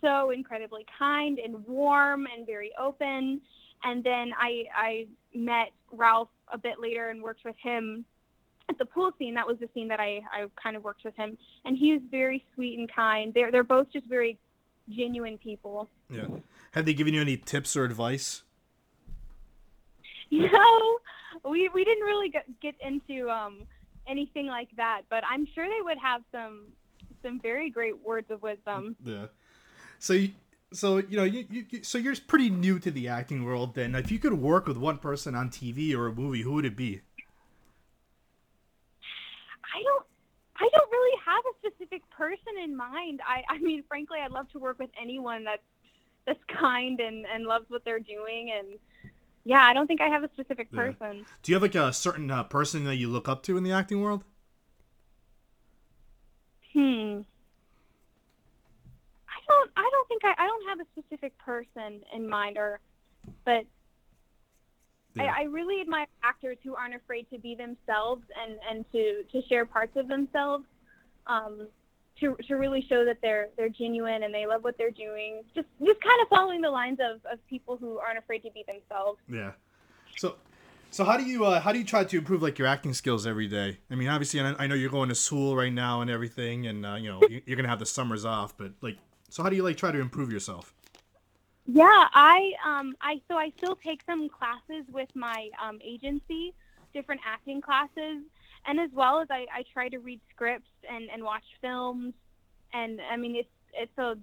so 0.00 0.30
incredibly 0.30 0.86
kind 0.96 1.40
and 1.40 1.66
warm 1.66 2.28
and 2.32 2.46
very 2.46 2.70
open. 2.80 3.40
And 3.82 4.04
then 4.04 4.30
I 4.38 4.66
I 4.72 5.06
met 5.34 5.72
Ralph 5.90 6.30
a 6.52 6.58
bit 6.58 6.78
later 6.78 7.10
and 7.10 7.20
worked 7.20 7.44
with 7.44 7.56
him 7.60 8.04
at 8.68 8.78
the 8.78 8.84
pool 8.84 9.10
scene. 9.18 9.34
That 9.34 9.46
was 9.46 9.58
the 9.58 9.68
scene 9.74 9.88
that 9.88 10.00
I, 10.00 10.20
I 10.32 10.46
kind 10.62 10.76
of 10.76 10.84
worked 10.84 11.04
with 11.04 11.16
him, 11.16 11.36
and 11.64 11.76
he 11.76 11.92
was 11.92 12.02
very 12.10 12.44
sweet 12.54 12.78
and 12.78 12.90
kind. 12.92 13.32
They're 13.34 13.50
they're 13.50 13.64
both 13.64 13.90
just 13.92 14.06
very 14.06 14.38
genuine 14.90 15.38
people. 15.38 15.88
Yeah. 16.10 16.26
Have 16.72 16.84
they 16.86 16.94
given 16.94 17.14
you 17.14 17.20
any 17.20 17.36
tips 17.36 17.76
or 17.76 17.84
advice? 17.84 18.42
No, 20.30 20.98
we 21.50 21.70
we 21.72 21.84
didn't 21.84 22.04
really 22.04 22.28
get, 22.28 22.44
get 22.60 22.74
into 22.80 23.30
um 23.30 23.62
anything 24.06 24.46
like 24.46 24.68
that, 24.76 25.02
but 25.08 25.24
I'm 25.28 25.46
sure 25.54 25.66
they 25.66 25.82
would 25.82 25.98
have 25.98 26.22
some 26.30 26.66
some 27.22 27.40
very 27.40 27.70
great 27.70 27.98
words 28.04 28.30
of 28.30 28.42
wisdom. 28.42 28.94
Yeah. 29.04 29.26
So, 29.98 30.12
you, 30.12 30.30
so 30.72 30.98
you 30.98 31.16
know, 31.16 31.24
you, 31.24 31.46
you 31.50 31.64
you- 31.70 31.82
so 31.82 31.96
you're 31.98 32.14
pretty 32.26 32.50
new 32.50 32.78
to 32.78 32.90
the 32.90 33.08
acting 33.08 33.44
world. 33.44 33.74
Then, 33.74 33.94
if 33.94 34.10
you 34.12 34.18
could 34.18 34.34
work 34.34 34.66
with 34.66 34.76
one 34.76 34.98
person 34.98 35.34
on 35.34 35.48
TV 35.50 35.94
or 35.94 36.08
a 36.08 36.12
movie, 36.12 36.42
who 36.42 36.52
would 36.52 36.66
it 36.66 36.76
be? 36.76 37.00
I 39.74 39.82
don't 39.82 40.06
I 40.56 40.68
don't 40.72 40.90
really 40.90 41.18
have 41.24 41.44
a 41.46 41.68
specific 41.68 42.08
person 42.10 42.62
in 42.62 42.76
mind. 42.76 43.20
I 43.26 43.42
I 43.48 43.58
mean, 43.58 43.82
frankly, 43.88 44.18
I'd 44.24 44.32
love 44.32 44.50
to 44.52 44.58
work 44.58 44.78
with 44.78 44.90
anyone 45.00 45.44
that's 45.44 45.62
that's 46.26 46.42
kind 46.48 47.00
and 47.00 47.26
and 47.26 47.44
loves 47.44 47.66
what 47.68 47.84
they're 47.84 48.00
doing 48.00 48.52
and 48.56 48.78
yeah, 49.44 49.64
I 49.64 49.72
don't 49.72 49.86
think 49.86 50.00
I 50.02 50.08
have 50.08 50.24
a 50.24 50.30
specific 50.34 50.68
Yeah. 50.72 50.90
person. 50.92 51.24
Do 51.42 51.52
you 51.52 51.56
have 51.56 51.62
like 51.62 51.74
a 51.74 51.92
certain 51.92 52.30
uh, 52.30 52.44
person 52.44 52.84
that 52.84 52.96
you 52.96 53.08
look 53.08 53.28
up 53.28 53.42
to 53.44 53.56
in 53.56 53.64
the 53.64 53.72
acting 53.72 54.02
world? 54.02 54.24
Hmm. 56.74 57.20
I 59.26 59.40
don't. 59.48 59.70
I 59.76 59.88
don't 59.90 60.08
think 60.08 60.22
I. 60.24 60.34
I 60.36 60.46
don't 60.46 60.68
have 60.68 60.80
a 60.80 60.86
specific 61.00 61.36
person 61.38 62.02
in 62.14 62.28
mind, 62.28 62.58
or, 62.58 62.80
but 63.46 63.64
Yeah. 65.18 65.32
I, 65.36 65.40
I 65.40 65.42
really 65.44 65.80
admire 65.80 66.06
actors 66.22 66.56
who 66.64 66.74
aren't 66.74 66.94
afraid 66.94 67.26
to 67.32 67.38
be 67.38 67.54
themselves 67.54 68.22
and 68.40 68.58
and 68.70 68.84
to 68.92 69.22
to 69.32 69.46
share 69.48 69.66
parts 69.66 69.96
of 69.96 70.08
themselves, 70.08 70.64
um, 71.26 71.66
to 72.20 72.36
to 72.48 72.54
really 72.54 72.84
show 72.88 73.04
that 73.04 73.18
they're 73.22 73.48
they're 73.56 73.68
genuine 73.68 74.22
and 74.24 74.32
they 74.34 74.46
love 74.46 74.64
what 74.64 74.76
they're 74.78 74.90
doing. 74.90 75.42
Just 75.54 75.68
just 75.84 76.00
kind 76.00 76.20
of 76.22 76.28
following 76.28 76.60
the 76.60 76.70
lines 76.70 76.98
of 77.00 77.20
of 77.30 77.38
people 77.48 77.76
who 77.76 77.98
aren't 77.98 78.18
afraid 78.18 78.42
to 78.44 78.50
be 78.50 78.64
themselves. 78.66 79.18
Yeah. 79.28 79.52
So, 80.16 80.34
so 80.90 81.04
how 81.04 81.16
do 81.16 81.24
you 81.24 81.44
uh, 81.44 81.60
how 81.60 81.72
do 81.72 81.78
you 81.78 81.84
try 81.84 82.02
to 82.04 82.18
improve 82.18 82.42
like 82.42 82.58
your 82.58 82.66
acting 82.66 82.94
skills 82.94 83.26
every 83.26 83.46
day? 83.46 83.78
I 83.90 83.94
mean, 83.94 84.08
obviously, 84.08 84.40
I 84.40 84.54
I 84.58 84.66
know 84.66 84.74
you're 84.74 84.90
going 84.90 85.10
to 85.10 85.14
school 85.14 85.54
right 85.56 85.72
now 85.72 86.00
and 86.00 86.10
everything, 86.10 86.66
and 86.66 86.84
uh, 86.86 86.94
you 86.94 87.08
know 87.10 87.20
you- 87.28 87.42
you're 87.46 87.56
gonna 87.56 87.68
have 87.68 87.78
the 87.78 87.86
summers 87.86 88.24
off. 88.24 88.56
But 88.56 88.72
like, 88.80 88.96
so 89.28 89.42
how 89.42 89.48
do 89.50 89.56
you 89.56 89.62
like 89.62 89.76
try 89.76 89.92
to 89.92 90.00
improve 90.00 90.32
yourself? 90.32 90.74
Yeah, 91.70 91.84
I 92.14 92.52
um 92.66 92.94
I 93.02 93.20
so 93.28 93.36
I 93.36 93.52
still 93.58 93.76
take 93.76 94.00
some 94.06 94.30
classes 94.30 94.86
with 94.90 95.10
my 95.14 95.50
um, 95.62 95.78
agency, 95.84 96.54
different 96.94 97.20
acting 97.26 97.60
classes, 97.60 98.22
and 98.66 98.80
as 98.80 98.88
well 98.94 99.20
as 99.20 99.28
I, 99.30 99.46
I 99.54 99.64
try 99.70 99.90
to 99.90 99.98
read 99.98 100.18
scripts 100.34 100.70
and, 100.90 101.10
and 101.12 101.22
watch 101.22 101.44
films, 101.60 102.14
and 102.72 103.00
I 103.12 103.16
mean 103.16 103.36
it's 103.36 103.48
it's 103.74 103.98
a 103.98 104.16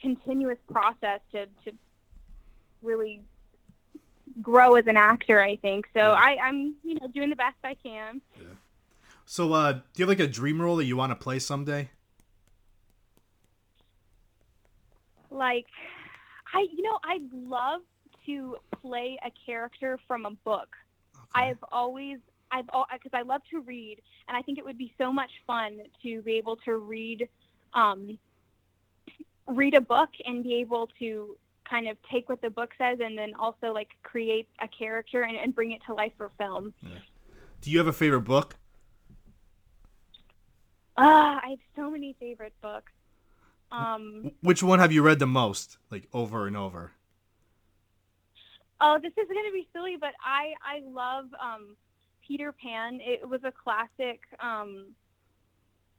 continuous 0.00 0.58
process 0.70 1.18
to 1.32 1.46
to 1.64 1.76
really 2.82 3.20
grow 4.40 4.76
as 4.76 4.86
an 4.86 4.96
actor. 4.96 5.40
I 5.40 5.56
think 5.56 5.86
so. 5.92 6.12
I 6.12 6.36
I'm 6.40 6.76
you 6.84 6.94
know 7.00 7.08
doing 7.08 7.30
the 7.30 7.36
best 7.36 7.56
I 7.64 7.74
can. 7.74 8.20
So, 9.26 9.52
uh, 9.54 9.72
do 9.72 9.80
you 9.96 10.02
have 10.04 10.10
like 10.10 10.20
a 10.20 10.30
dream 10.30 10.62
role 10.62 10.76
that 10.76 10.84
you 10.84 10.96
want 10.96 11.10
to 11.10 11.16
play 11.16 11.38
someday? 11.40 11.88
like 15.34 15.66
I 16.54 16.66
you 16.72 16.82
know 16.82 16.98
I'd 17.04 17.32
love 17.32 17.82
to 18.26 18.56
play 18.80 19.18
a 19.24 19.30
character 19.44 19.98
from 20.06 20.24
a 20.24 20.30
book. 20.30 20.68
I've 21.34 21.62
always 21.72 22.18
I've 22.50 22.66
because 22.66 23.10
I 23.12 23.22
love 23.22 23.42
to 23.50 23.60
read 23.60 24.00
and 24.28 24.36
I 24.36 24.42
think 24.42 24.58
it 24.58 24.64
would 24.64 24.78
be 24.78 24.94
so 24.96 25.12
much 25.12 25.30
fun 25.46 25.80
to 26.02 26.22
be 26.22 26.34
able 26.34 26.56
to 26.64 26.76
read 26.76 27.28
um 27.74 28.18
read 29.46 29.74
a 29.74 29.80
book 29.80 30.10
and 30.24 30.42
be 30.42 30.54
able 30.54 30.88
to 31.00 31.36
kind 31.68 31.88
of 31.88 31.96
take 32.10 32.28
what 32.28 32.40
the 32.40 32.50
book 32.50 32.70
says 32.78 32.98
and 33.02 33.18
then 33.18 33.32
also 33.38 33.72
like 33.72 33.88
create 34.02 34.48
a 34.60 34.68
character 34.68 35.22
and, 35.22 35.36
and 35.36 35.54
bring 35.54 35.72
it 35.72 35.80
to 35.86 35.94
life 35.94 36.12
for 36.16 36.30
film. 36.38 36.72
Do 37.60 37.70
you 37.70 37.78
have 37.78 37.86
a 37.86 37.92
favorite 37.92 38.22
book? 38.22 38.56
Ah, 40.96 41.40
I 41.42 41.50
have 41.50 41.58
so 41.74 41.90
many 41.90 42.14
favorite 42.20 42.52
books. 42.62 42.92
Um 43.74 44.30
Which 44.40 44.62
one 44.62 44.78
have 44.80 44.92
you 44.92 45.02
read 45.02 45.18
the 45.18 45.26
most, 45.26 45.78
like 45.90 46.08
over 46.12 46.46
and 46.46 46.56
over? 46.56 46.92
Oh, 48.80 48.98
this 49.00 49.12
is 49.12 49.28
going 49.28 49.46
to 49.46 49.52
be 49.52 49.68
silly, 49.72 49.96
but 49.98 50.12
I 50.24 50.52
I 50.62 50.80
love 50.84 51.26
um, 51.40 51.76
Peter 52.26 52.52
Pan. 52.52 52.98
It 53.00 53.26
was 53.28 53.40
a 53.44 53.52
classic 53.52 54.20
um, 54.40 54.94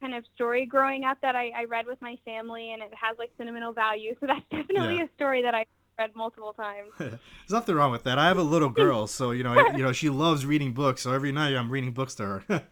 kind 0.02 0.14
of 0.14 0.26
story 0.36 0.66
growing 0.66 1.04
up 1.04 1.18
that 1.22 1.36
I, 1.36 1.50
I 1.56 1.64
read 1.66 1.86
with 1.88 2.02
my 2.02 2.16
family, 2.26 2.72
and 2.74 2.82
it 2.82 2.92
has 3.00 3.18
like 3.18 3.32
sentimental 3.38 3.74
value. 3.74 4.16
So 4.20 4.28
that's 4.28 4.46
definitely 4.52 5.00
Yeah. 5.00 5.06
a 5.06 5.10
story 5.16 5.42
that 5.44 5.56
I 5.56 5.66
read 5.98 6.12
multiple 6.16 6.54
times. 6.54 6.92
There's 7.00 7.20
nothing 7.50 7.76
wrong 7.76 7.92
with 7.92 8.04
that. 8.04 8.18
I 8.18 8.28
have 8.28 8.38
a 8.38 8.44
little 8.44 8.70
girl, 8.70 9.08
so 9.08 9.32
you 9.32 9.44
know, 9.44 9.54
you 9.56 9.84
know, 9.84 9.92
she 9.92 10.10
loves 10.10 10.46
reading 10.46 10.74
books. 10.74 11.02
So 11.02 11.12
every 11.14 11.32
night 11.32 11.56
I'm 11.56 11.70
reading 11.70 11.92
books 11.92 12.16
to 12.16 12.24
her. 12.26 12.68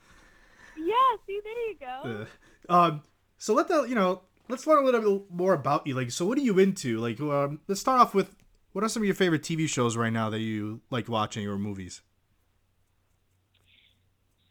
yeah, 0.76 1.18
see, 1.26 1.40
there 1.44 1.70
you 1.70 1.76
go. 1.80 2.10
Uh, 2.10 2.26
um, 2.70 3.02
so 3.38 3.54
let 3.54 3.68
the 3.68 3.84
you 3.84 3.96
know, 3.96 4.22
let's 4.50 4.68
learn 4.68 4.84
a 4.84 4.86
little 4.86 5.20
bit 5.20 5.32
more 5.32 5.54
about 5.54 5.88
you. 5.88 5.96
Like, 5.96 6.12
so 6.12 6.26
what 6.26 6.38
are 6.38 6.42
you 6.42 6.60
into? 6.60 7.00
Like, 7.00 7.20
um, 7.20 7.60
let's 7.68 7.82
start 7.82 8.00
off 8.00 8.14
with 8.14 8.36
what 8.74 8.84
are 8.84 8.90
some 8.90 9.04
of 9.04 9.06
your 9.06 9.16
favorite 9.16 9.44
TV 9.44 9.70
shows 9.70 9.96
right 9.96 10.12
now 10.12 10.30
that 10.30 10.40
you 10.40 10.82
like 10.90 11.08
watching 11.08 11.48
or 11.48 11.58
movies? 11.58 12.02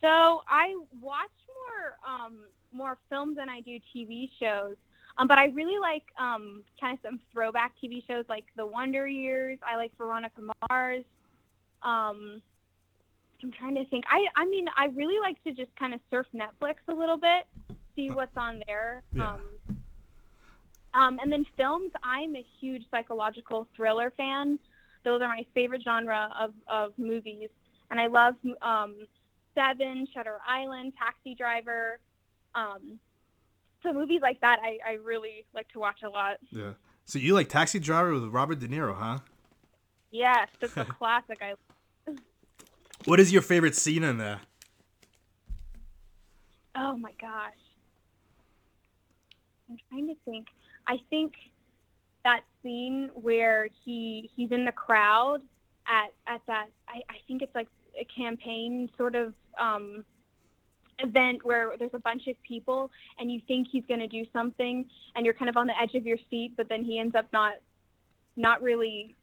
So 0.00 0.42
I 0.48 0.76
watch 1.00 1.30
more 1.48 2.14
um, 2.14 2.38
more 2.72 2.98
films 3.08 3.36
than 3.36 3.48
I 3.48 3.60
do 3.60 3.78
TV 3.94 4.30
shows. 4.40 4.76
Um, 5.18 5.28
but 5.28 5.38
I 5.38 5.46
really 5.46 5.78
like 5.78 6.04
um, 6.18 6.62
kind 6.80 6.94
of 6.94 7.00
some 7.04 7.20
throwback 7.32 7.72
TV 7.82 8.06
shows 8.06 8.24
like 8.28 8.44
The 8.56 8.64
Wonder 8.64 9.06
Years. 9.06 9.58
I 9.66 9.76
like 9.76 9.92
Veronica 9.98 10.40
Mars. 10.70 11.04
Um, 11.82 12.40
I'm 13.42 13.52
trying 13.52 13.74
to 13.74 13.84
think. 13.86 14.04
I 14.08 14.26
I 14.36 14.46
mean, 14.46 14.66
I 14.76 14.86
really 14.86 15.20
like 15.20 15.42
to 15.44 15.52
just 15.52 15.74
kind 15.76 15.92
of 15.94 16.00
surf 16.10 16.26
Netflix 16.34 16.76
a 16.88 16.94
little 16.94 17.18
bit, 17.18 17.46
see 17.94 18.10
what's 18.10 18.36
on 18.36 18.62
there. 18.66 19.02
Yeah. 19.12 19.32
Um, 19.34 19.40
um, 20.94 21.18
and 21.22 21.32
then 21.32 21.46
films, 21.56 21.90
I'm 22.02 22.36
a 22.36 22.44
huge 22.60 22.84
psychological 22.90 23.66
thriller 23.76 24.12
fan. 24.16 24.58
Those 25.04 25.22
are 25.22 25.28
my 25.28 25.44
favorite 25.54 25.82
genre 25.82 26.30
of, 26.38 26.52
of 26.68 26.92
movies. 26.98 27.48
And 27.90 28.00
I 28.00 28.06
love 28.06 28.34
um, 28.60 29.06
Seven, 29.54 30.06
Shutter 30.14 30.38
Island, 30.46 30.92
Taxi 30.98 31.34
Driver. 31.34 31.98
Um, 32.54 32.98
so 33.82 33.92
movies 33.92 34.20
like 34.22 34.40
that, 34.40 34.58
I, 34.62 34.78
I 34.86 34.92
really 34.94 35.44
like 35.54 35.68
to 35.72 35.78
watch 35.78 36.02
a 36.04 36.08
lot. 36.08 36.36
Yeah. 36.50 36.72
So 37.04 37.18
you 37.18 37.34
like 37.34 37.48
Taxi 37.48 37.78
Driver 37.78 38.12
with 38.14 38.24
Robert 38.24 38.60
De 38.60 38.68
Niro, 38.68 38.94
huh? 38.96 39.18
Yes, 40.10 40.48
it's 40.60 40.76
a 40.76 40.84
classic. 40.84 41.38
I 41.40 41.54
What 43.06 43.18
is 43.18 43.32
your 43.32 43.42
favorite 43.42 43.74
scene 43.74 44.04
in 44.04 44.18
there? 44.18 44.40
oh 46.74 46.96
my 46.96 47.12
gosh, 47.20 47.52
I'm 49.68 49.76
trying 49.90 50.06
to 50.08 50.14
think. 50.24 50.46
I 50.92 50.98
think 51.10 51.32
that 52.24 52.42
scene 52.62 53.10
where 53.14 53.68
he 53.84 54.30
he's 54.36 54.50
in 54.52 54.64
the 54.64 54.72
crowd 54.72 55.40
at 55.86 56.12
at 56.32 56.40
that 56.46 56.66
I, 56.88 56.98
I 57.08 57.16
think 57.26 57.42
it's 57.42 57.54
like 57.54 57.68
a 58.00 58.04
campaign 58.04 58.88
sort 58.96 59.14
of 59.14 59.32
um, 59.58 60.04
event 60.98 61.44
where 61.44 61.72
there's 61.78 61.94
a 61.94 61.98
bunch 61.98 62.26
of 62.26 62.36
people 62.42 62.90
and 63.18 63.32
you 63.32 63.40
think 63.48 63.68
he's 63.72 63.84
going 63.88 64.00
to 64.00 64.06
do 64.06 64.24
something 64.32 64.84
and 65.16 65.24
you're 65.24 65.34
kind 65.34 65.48
of 65.48 65.56
on 65.56 65.66
the 65.66 65.72
edge 65.80 65.94
of 65.94 66.06
your 66.06 66.18
seat, 66.30 66.52
but 66.56 66.68
then 66.68 66.84
he 66.84 66.98
ends 66.98 67.14
up 67.14 67.26
not 67.32 67.54
not 68.36 68.62
really. 68.62 69.14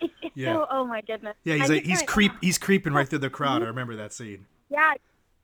It's, 0.00 0.12
it's 0.22 0.36
Yeah. 0.36 0.54
so 0.54 0.66
oh 0.70 0.84
my 0.84 1.00
goodness. 1.00 1.36
Yeah, 1.44 1.56
he's 1.56 1.70
like, 1.70 1.84
he's 1.84 2.02
creep 2.02 2.32
he's 2.42 2.58
creeping 2.58 2.92
right 2.92 3.08
through 3.08 3.20
the 3.20 3.30
crowd. 3.38 3.62
I 3.62 3.66
remember 3.66 3.96
that 3.96 4.12
scene. 4.12 4.46
yeah, 4.70 4.92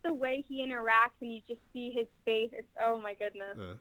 the 0.04 0.14
way 0.14 0.44
he 0.48 0.64
interacts 0.64 1.16
and 1.20 1.32
you 1.32 1.40
just 1.48 1.60
see 1.72 1.90
his 1.90 2.06
face. 2.24 2.50
It's 2.52 2.68
oh 2.84 3.00
my 3.00 3.14
goodness. 3.14 3.56
Uh, 3.58 3.74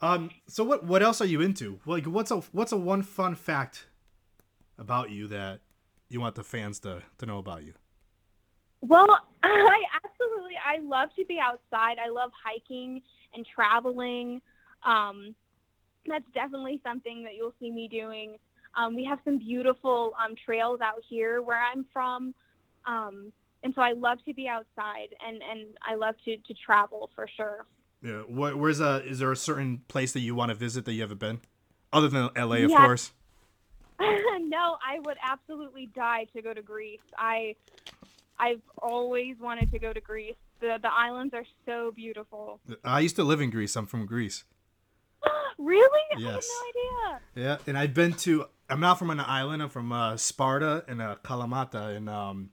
um. 0.00 0.30
So 0.48 0.64
what 0.64 0.84
what 0.84 1.02
else 1.02 1.20
are 1.20 1.26
you 1.26 1.40
into? 1.40 1.80
Like, 1.86 2.06
what's 2.06 2.30
a 2.30 2.40
what's 2.52 2.72
a 2.72 2.76
one 2.76 3.02
fun 3.02 3.34
fact 3.34 3.86
about 4.78 5.10
you 5.10 5.26
that 5.28 5.60
you 6.08 6.20
want 6.20 6.34
the 6.34 6.44
fans 6.44 6.80
to 6.80 7.02
to 7.18 7.26
know 7.26 7.38
about 7.38 7.64
you? 7.64 7.74
Well, 8.80 9.08
I 9.42 9.82
absolutely 10.04 10.54
I 10.64 10.80
love 10.82 11.10
to 11.16 11.24
be 11.24 11.38
outside. 11.40 11.96
I 12.04 12.10
love 12.10 12.30
hiking 12.44 13.02
and 13.34 13.46
traveling. 13.54 14.40
Um, 14.84 15.34
that's 16.06 16.24
definitely 16.34 16.80
something 16.84 17.24
that 17.24 17.34
you'll 17.34 17.54
see 17.60 17.70
me 17.70 17.88
doing. 17.88 18.36
Um, 18.76 18.94
we 18.94 19.04
have 19.04 19.18
some 19.24 19.38
beautiful 19.38 20.14
um, 20.22 20.34
trails 20.44 20.80
out 20.80 21.02
here 21.08 21.42
where 21.42 21.60
I'm 21.60 21.84
from. 21.92 22.34
Um, 22.86 23.32
and 23.64 23.74
so 23.74 23.82
I 23.82 23.92
love 23.92 24.18
to 24.24 24.34
be 24.34 24.48
outside 24.48 25.08
and, 25.26 25.42
and 25.42 25.66
I 25.86 25.96
love 25.96 26.14
to, 26.24 26.36
to 26.36 26.54
travel 26.64 27.10
for 27.14 27.26
sure. 27.36 27.66
Yeah. 28.02 28.20
What, 28.26 28.56
where's 28.56 28.80
a 28.80 29.02
is 29.04 29.18
there 29.18 29.32
a 29.32 29.36
certain 29.36 29.82
place 29.88 30.12
that 30.12 30.20
you 30.20 30.34
want 30.34 30.50
to 30.50 30.54
visit 30.54 30.84
that 30.84 30.92
you 30.92 31.02
haven't 31.02 31.20
been, 31.20 31.40
other 31.92 32.08
than 32.08 32.30
L.A. 32.36 32.62
of 32.62 32.70
course? 32.70 33.12
no, 34.00 34.76
I 34.86 35.00
would 35.04 35.16
absolutely 35.22 35.86
die 35.94 36.26
to 36.34 36.42
go 36.42 36.54
to 36.54 36.62
Greece. 36.62 37.00
I 37.16 37.56
I've 38.38 38.62
always 38.80 39.36
wanted 39.40 39.72
to 39.72 39.78
go 39.78 39.92
to 39.92 40.00
Greece. 40.00 40.36
The 40.60 40.78
the 40.80 40.92
islands 40.92 41.34
are 41.34 41.46
so 41.66 41.92
beautiful. 41.92 42.60
I 42.84 43.00
used 43.00 43.16
to 43.16 43.24
live 43.24 43.40
in 43.40 43.50
Greece. 43.50 43.74
I'm 43.76 43.86
from 43.86 44.06
Greece. 44.06 44.44
really? 45.58 46.00
I 46.16 46.18
Yes. 46.20 46.48
had 46.48 46.74
no 46.74 47.08
idea. 47.10 47.20
Yeah, 47.34 47.56
and 47.66 47.76
I've 47.76 47.94
been 47.94 48.12
to 48.14 48.46
I'm 48.70 48.80
not 48.80 48.98
from 48.98 49.10
an 49.10 49.20
island. 49.20 49.62
I'm 49.62 49.70
from 49.70 49.92
uh, 49.92 50.16
Sparta 50.16 50.84
and 50.88 51.00
uh, 51.00 51.16
Kalamata. 51.24 51.96
And 51.96 52.08
um, 52.08 52.50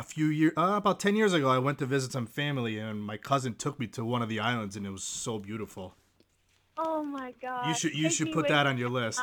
a 0.00 0.02
few 0.02 0.26
years, 0.26 0.52
uh, 0.56 0.74
about 0.76 0.98
ten 0.98 1.14
years 1.14 1.32
ago, 1.34 1.48
I 1.48 1.58
went 1.58 1.78
to 1.78 1.86
visit 1.86 2.10
some 2.10 2.26
family, 2.26 2.78
and 2.78 3.02
my 3.02 3.18
cousin 3.18 3.54
took 3.54 3.78
me 3.78 3.86
to 3.88 4.04
one 4.04 4.22
of 4.22 4.28
the 4.28 4.40
islands, 4.40 4.74
and 4.74 4.86
it 4.86 4.90
was 4.90 5.04
so 5.04 5.38
beautiful. 5.38 5.94
Oh 6.78 7.04
my 7.04 7.34
god. 7.40 7.68
You 7.68 7.74
should 7.74 7.94
you 7.94 8.08
Take 8.08 8.12
should 8.12 8.32
put 8.32 8.48
that 8.48 8.66
on 8.66 8.78
your 8.78 8.88
list. 8.88 9.20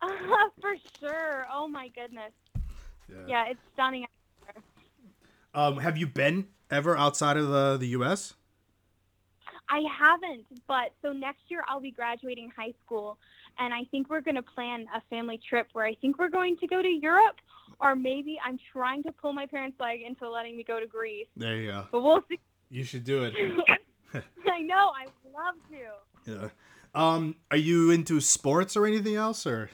for 0.00 0.74
sure. 0.98 1.46
Oh 1.52 1.68
my 1.68 1.88
goodness. 1.88 2.32
Yeah. 3.08 3.16
Yeah, 3.28 3.44
it's 3.50 3.60
stunning. 3.74 4.06
Um, 5.52 5.78
have 5.78 5.96
you 5.98 6.06
been 6.06 6.46
ever 6.70 6.96
outside 6.96 7.36
of 7.36 7.48
the 7.48 7.76
the 7.78 7.88
U.S.? 7.88 8.34
I 9.68 9.82
haven't, 9.96 10.46
but 10.66 10.92
so 11.02 11.12
next 11.12 11.42
year 11.48 11.62
I'll 11.68 11.80
be 11.80 11.92
graduating 11.92 12.50
high 12.56 12.72
school, 12.84 13.18
and 13.58 13.74
I 13.74 13.84
think 13.90 14.08
we're 14.08 14.20
going 14.20 14.36
to 14.36 14.42
plan 14.42 14.86
a 14.94 15.00
family 15.10 15.38
trip 15.48 15.68
where 15.74 15.84
I 15.84 15.94
think 15.94 16.18
we're 16.18 16.30
going 16.30 16.56
to 16.56 16.66
go 16.66 16.82
to 16.82 16.88
Europe, 16.88 17.36
or 17.80 17.94
maybe 17.96 18.38
I'm 18.44 18.58
trying 18.72 19.02
to 19.04 19.12
pull 19.12 19.32
my 19.32 19.46
parents' 19.46 19.78
leg 19.80 20.00
into 20.06 20.28
letting 20.28 20.56
me 20.56 20.64
go 20.64 20.78
to 20.80 20.86
Greece, 20.86 21.26
There 21.36 21.56
you 21.56 21.70
go. 21.72 21.86
but 21.90 22.02
we'll 22.02 22.22
see. 22.28 22.38
You 22.70 22.84
should 22.84 23.04
do 23.04 23.24
it. 23.24 23.34
I 24.46 24.60
know, 24.60 24.90
I 24.96 25.06
love 25.32 25.54
to. 25.70 26.30
Yeah. 26.30 26.48
Um, 26.94 27.36
are 27.50 27.56
you 27.56 27.90
into 27.90 28.20
sports 28.20 28.76
or 28.76 28.86
anything 28.86 29.14
else, 29.16 29.46
or? 29.46 29.70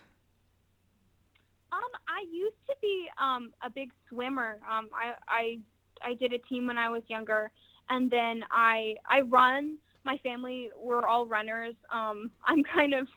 Um, 1.72 1.80
I 2.08 2.24
used 2.30 2.56
to 2.68 2.74
be 2.80 3.06
um 3.20 3.52
a 3.62 3.70
big 3.70 3.90
swimmer. 4.08 4.58
Um, 4.70 4.88
I 4.94 5.14
I 5.28 5.58
I 6.02 6.14
did 6.14 6.32
a 6.32 6.38
team 6.38 6.66
when 6.66 6.78
I 6.78 6.88
was 6.90 7.02
younger, 7.08 7.50
and 7.88 8.10
then 8.10 8.44
I 8.50 8.96
I 9.08 9.22
run. 9.22 9.78
My 10.04 10.18
family 10.18 10.70
we're 10.78 11.06
all 11.06 11.26
runners. 11.26 11.74
Um, 11.92 12.30
I'm 12.46 12.62
kind 12.62 12.94
of 12.94 13.08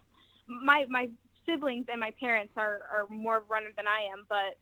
my 0.48 0.86
my 0.89 1.10
siblings 1.46 1.86
and 1.91 2.00
my 2.00 2.12
parents 2.19 2.53
are 2.58 2.81
are 2.91 3.05
more 3.10 3.43
runner 3.50 3.69
than 3.75 3.86
I 3.88 4.12
am, 4.12 4.25
but 4.29 4.58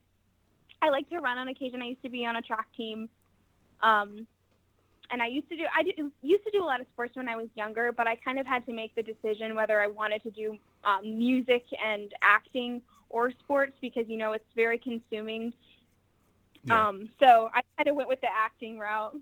I 0.82 0.90
like 0.90 1.10
to 1.10 1.20
run 1.20 1.38
on 1.38 1.48
occasion. 1.48 1.82
I 1.82 1.86
used 1.88 2.04
to 2.04 2.10
be 2.10 2.26
on 2.26 2.36
a 2.36 2.42
track 2.42 2.68
team. 2.76 3.10
Um, 3.82 4.28
and 5.12 5.22
I 5.22 5.28
used 5.28 5.50
to 5.50 5.56
do 5.56 5.64
I 5.76 5.84
did, 5.84 5.96
used 6.22 6.44
to 6.44 6.52
do 6.52 6.64
a 6.64 6.66
lot 6.66 6.82
of 6.82 6.88
sports 6.94 7.16
when 7.16 7.30
I 7.30 7.36
was 7.36 7.48
younger, 7.56 7.92
but 7.92 8.08
I 8.08 8.16
kind 8.16 8.40
of 8.40 8.46
had 8.46 8.66
to 8.66 8.74
make 8.74 8.94
the 8.96 9.04
decision 9.04 9.56
whether 9.56 9.80
I 9.80 9.88
wanted 9.88 10.24
to 10.24 10.32
do 10.32 10.58
um, 10.84 11.18
music 11.18 11.66
and 11.84 12.12
acting 12.22 12.82
or 13.10 13.32
sports 13.32 13.74
because 13.82 14.06
you 14.08 14.18
know 14.18 14.34
it's 14.34 14.46
very 14.56 14.78
consuming. 14.78 15.54
Yeah. 16.64 16.88
Um, 16.88 17.10
so 17.20 17.50
I 17.54 17.62
kind 17.78 17.88
of 17.88 17.96
went 17.96 18.10
with 18.10 18.22
the 18.22 18.28
acting 18.28 18.78
route. 18.78 19.16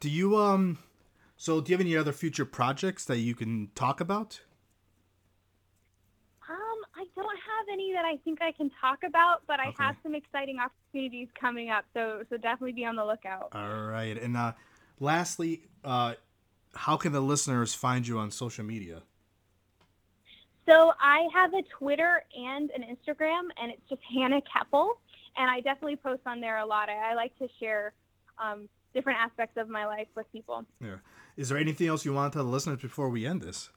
Do 0.00 0.10
you 0.10 0.36
um? 0.36 0.78
So 1.36 1.60
do 1.60 1.70
you 1.70 1.74
have 1.74 1.80
any 1.80 1.96
other 1.96 2.12
future 2.12 2.44
projects 2.44 3.04
that 3.06 3.18
you 3.18 3.34
can 3.34 3.70
talk 3.74 4.00
about? 4.00 4.40
I 7.16 7.22
don't 7.22 7.36
have 7.36 7.66
any 7.72 7.92
that 7.92 8.04
I 8.04 8.16
think 8.24 8.42
I 8.42 8.52
can 8.52 8.70
talk 8.80 9.04
about, 9.06 9.42
but 9.46 9.60
I 9.60 9.72
have 9.78 9.96
some 10.02 10.14
exciting 10.14 10.58
opportunities 10.58 11.28
coming 11.40 11.70
up. 11.70 11.84
So 11.94 12.24
so 12.28 12.36
definitely 12.36 12.72
be 12.72 12.84
on 12.84 12.96
the 12.96 13.04
lookout. 13.04 13.50
All 13.52 13.82
right. 13.82 14.20
And 14.20 14.36
uh, 14.36 14.52
lastly, 14.98 15.62
uh, 15.84 16.14
how 16.74 16.96
can 16.96 17.12
the 17.12 17.20
listeners 17.20 17.74
find 17.74 18.06
you 18.06 18.18
on 18.18 18.30
social 18.30 18.64
media? 18.64 19.02
So 20.66 20.92
I 21.00 21.28
have 21.34 21.52
a 21.52 21.62
Twitter 21.78 22.24
and 22.34 22.70
an 22.70 22.82
Instagram, 22.82 23.48
and 23.60 23.70
it's 23.70 23.82
just 23.88 24.00
Hannah 24.12 24.40
Kepple, 24.40 24.92
and 25.36 25.50
I 25.50 25.60
definitely 25.60 25.96
post 25.96 26.22
on 26.26 26.40
there 26.40 26.58
a 26.58 26.66
lot. 26.66 26.88
I, 26.88 27.12
I 27.12 27.14
like 27.14 27.36
to 27.38 27.48
share 27.60 27.92
um, 28.42 28.68
different 28.94 29.18
aspects 29.18 29.56
of 29.58 29.68
my 29.68 29.86
life 29.86 30.08
with 30.16 30.30
people. 30.32 30.64
Yeah. 30.80 30.96
Is 31.36 31.48
there 31.48 31.58
anything 31.58 31.88
else 31.88 32.04
you 32.04 32.14
want 32.14 32.32
to 32.32 32.38
tell 32.38 32.44
the 32.44 32.50
listeners 32.50 32.80
before 32.80 33.10
we 33.10 33.26
end 33.26 33.42
this? 33.42 33.70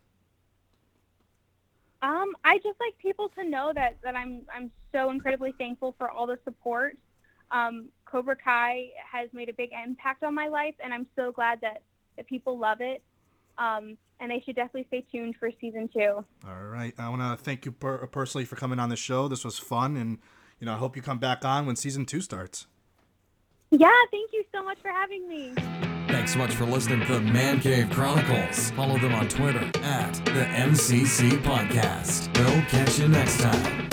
Um, 2.08 2.36
I 2.46 2.58
just 2.60 2.80
like 2.80 2.98
people 3.00 3.30
to 3.38 3.44
know 3.44 3.74
that 3.76 3.98
that 4.02 4.16
I'm 4.16 4.44
I'm 4.54 4.72
so 4.94 5.10
incredibly 5.10 5.52
thankful 5.58 5.94
for 5.98 6.10
all 6.10 6.26
the 6.26 6.40
support. 6.46 6.98
Um, 7.52 7.90
Cobra 8.06 8.36
Kai 8.38 8.92
has 9.12 9.30
made 9.34 9.50
a 9.50 9.54
big 9.54 9.72
impact 9.86 10.24
on 10.24 10.34
my 10.34 10.48
life, 10.48 10.76
and 10.82 10.94
I'm 10.94 11.06
so 11.18 11.34
glad 11.34 11.60
that 11.62 11.82
that 12.16 12.26
people 12.28 12.58
love 12.58 12.80
it. 12.80 13.04
Um, 13.58 13.98
and 14.22 14.32
they 14.32 14.42
should 14.46 14.56
definitely 14.56 14.86
stay 14.88 15.06
tuned 15.12 15.36
for 15.38 15.50
season 15.60 15.90
two. 15.94 16.24
All 16.48 16.64
right. 16.64 16.94
I 16.98 17.10
want 17.10 17.22
to 17.22 17.44
thank 17.44 17.66
you 17.66 17.72
per- 17.72 18.08
personally 18.08 18.46
for 18.46 18.56
coming 18.56 18.80
on 18.80 18.90
the 18.90 18.96
show. 18.96 19.28
This 19.28 19.44
was 19.44 19.60
fun, 19.60 19.98
and 19.98 20.20
you 20.62 20.66
know 20.66 20.76
I 20.76 20.78
hope 20.78 20.96
you 20.96 21.02
come 21.02 21.20
back 21.20 21.44
on 21.44 21.66
when 21.66 21.76
season 21.76 22.06
two 22.06 22.22
starts. 22.22 22.68
Yeah, 23.72 23.92
thank 24.12 24.32
you 24.34 24.44
so 24.54 24.64
much 24.64 24.78
for 24.82 24.90
having 24.90 25.28
me. 25.28 25.54
Thanks 26.08 26.34
so 26.34 26.40
much 26.40 26.54
for 26.54 26.66
listening 26.66 27.06
to 27.08 27.14
the 27.16 27.20
Man 27.22 27.60
Cave 27.60 27.90
Chronicles. 27.90 28.72
Follow 28.72 28.98
them 28.98 29.14
on 29.14 29.28
Twitter 29.28 29.70
at 29.84 30.14
the 30.26 30.46
MCC 30.46 31.32
Podcast. 31.44 32.36
We'll 32.38 32.62
catch 32.64 32.98
you 32.98 33.10
next 33.10 33.40
time. 33.42 33.87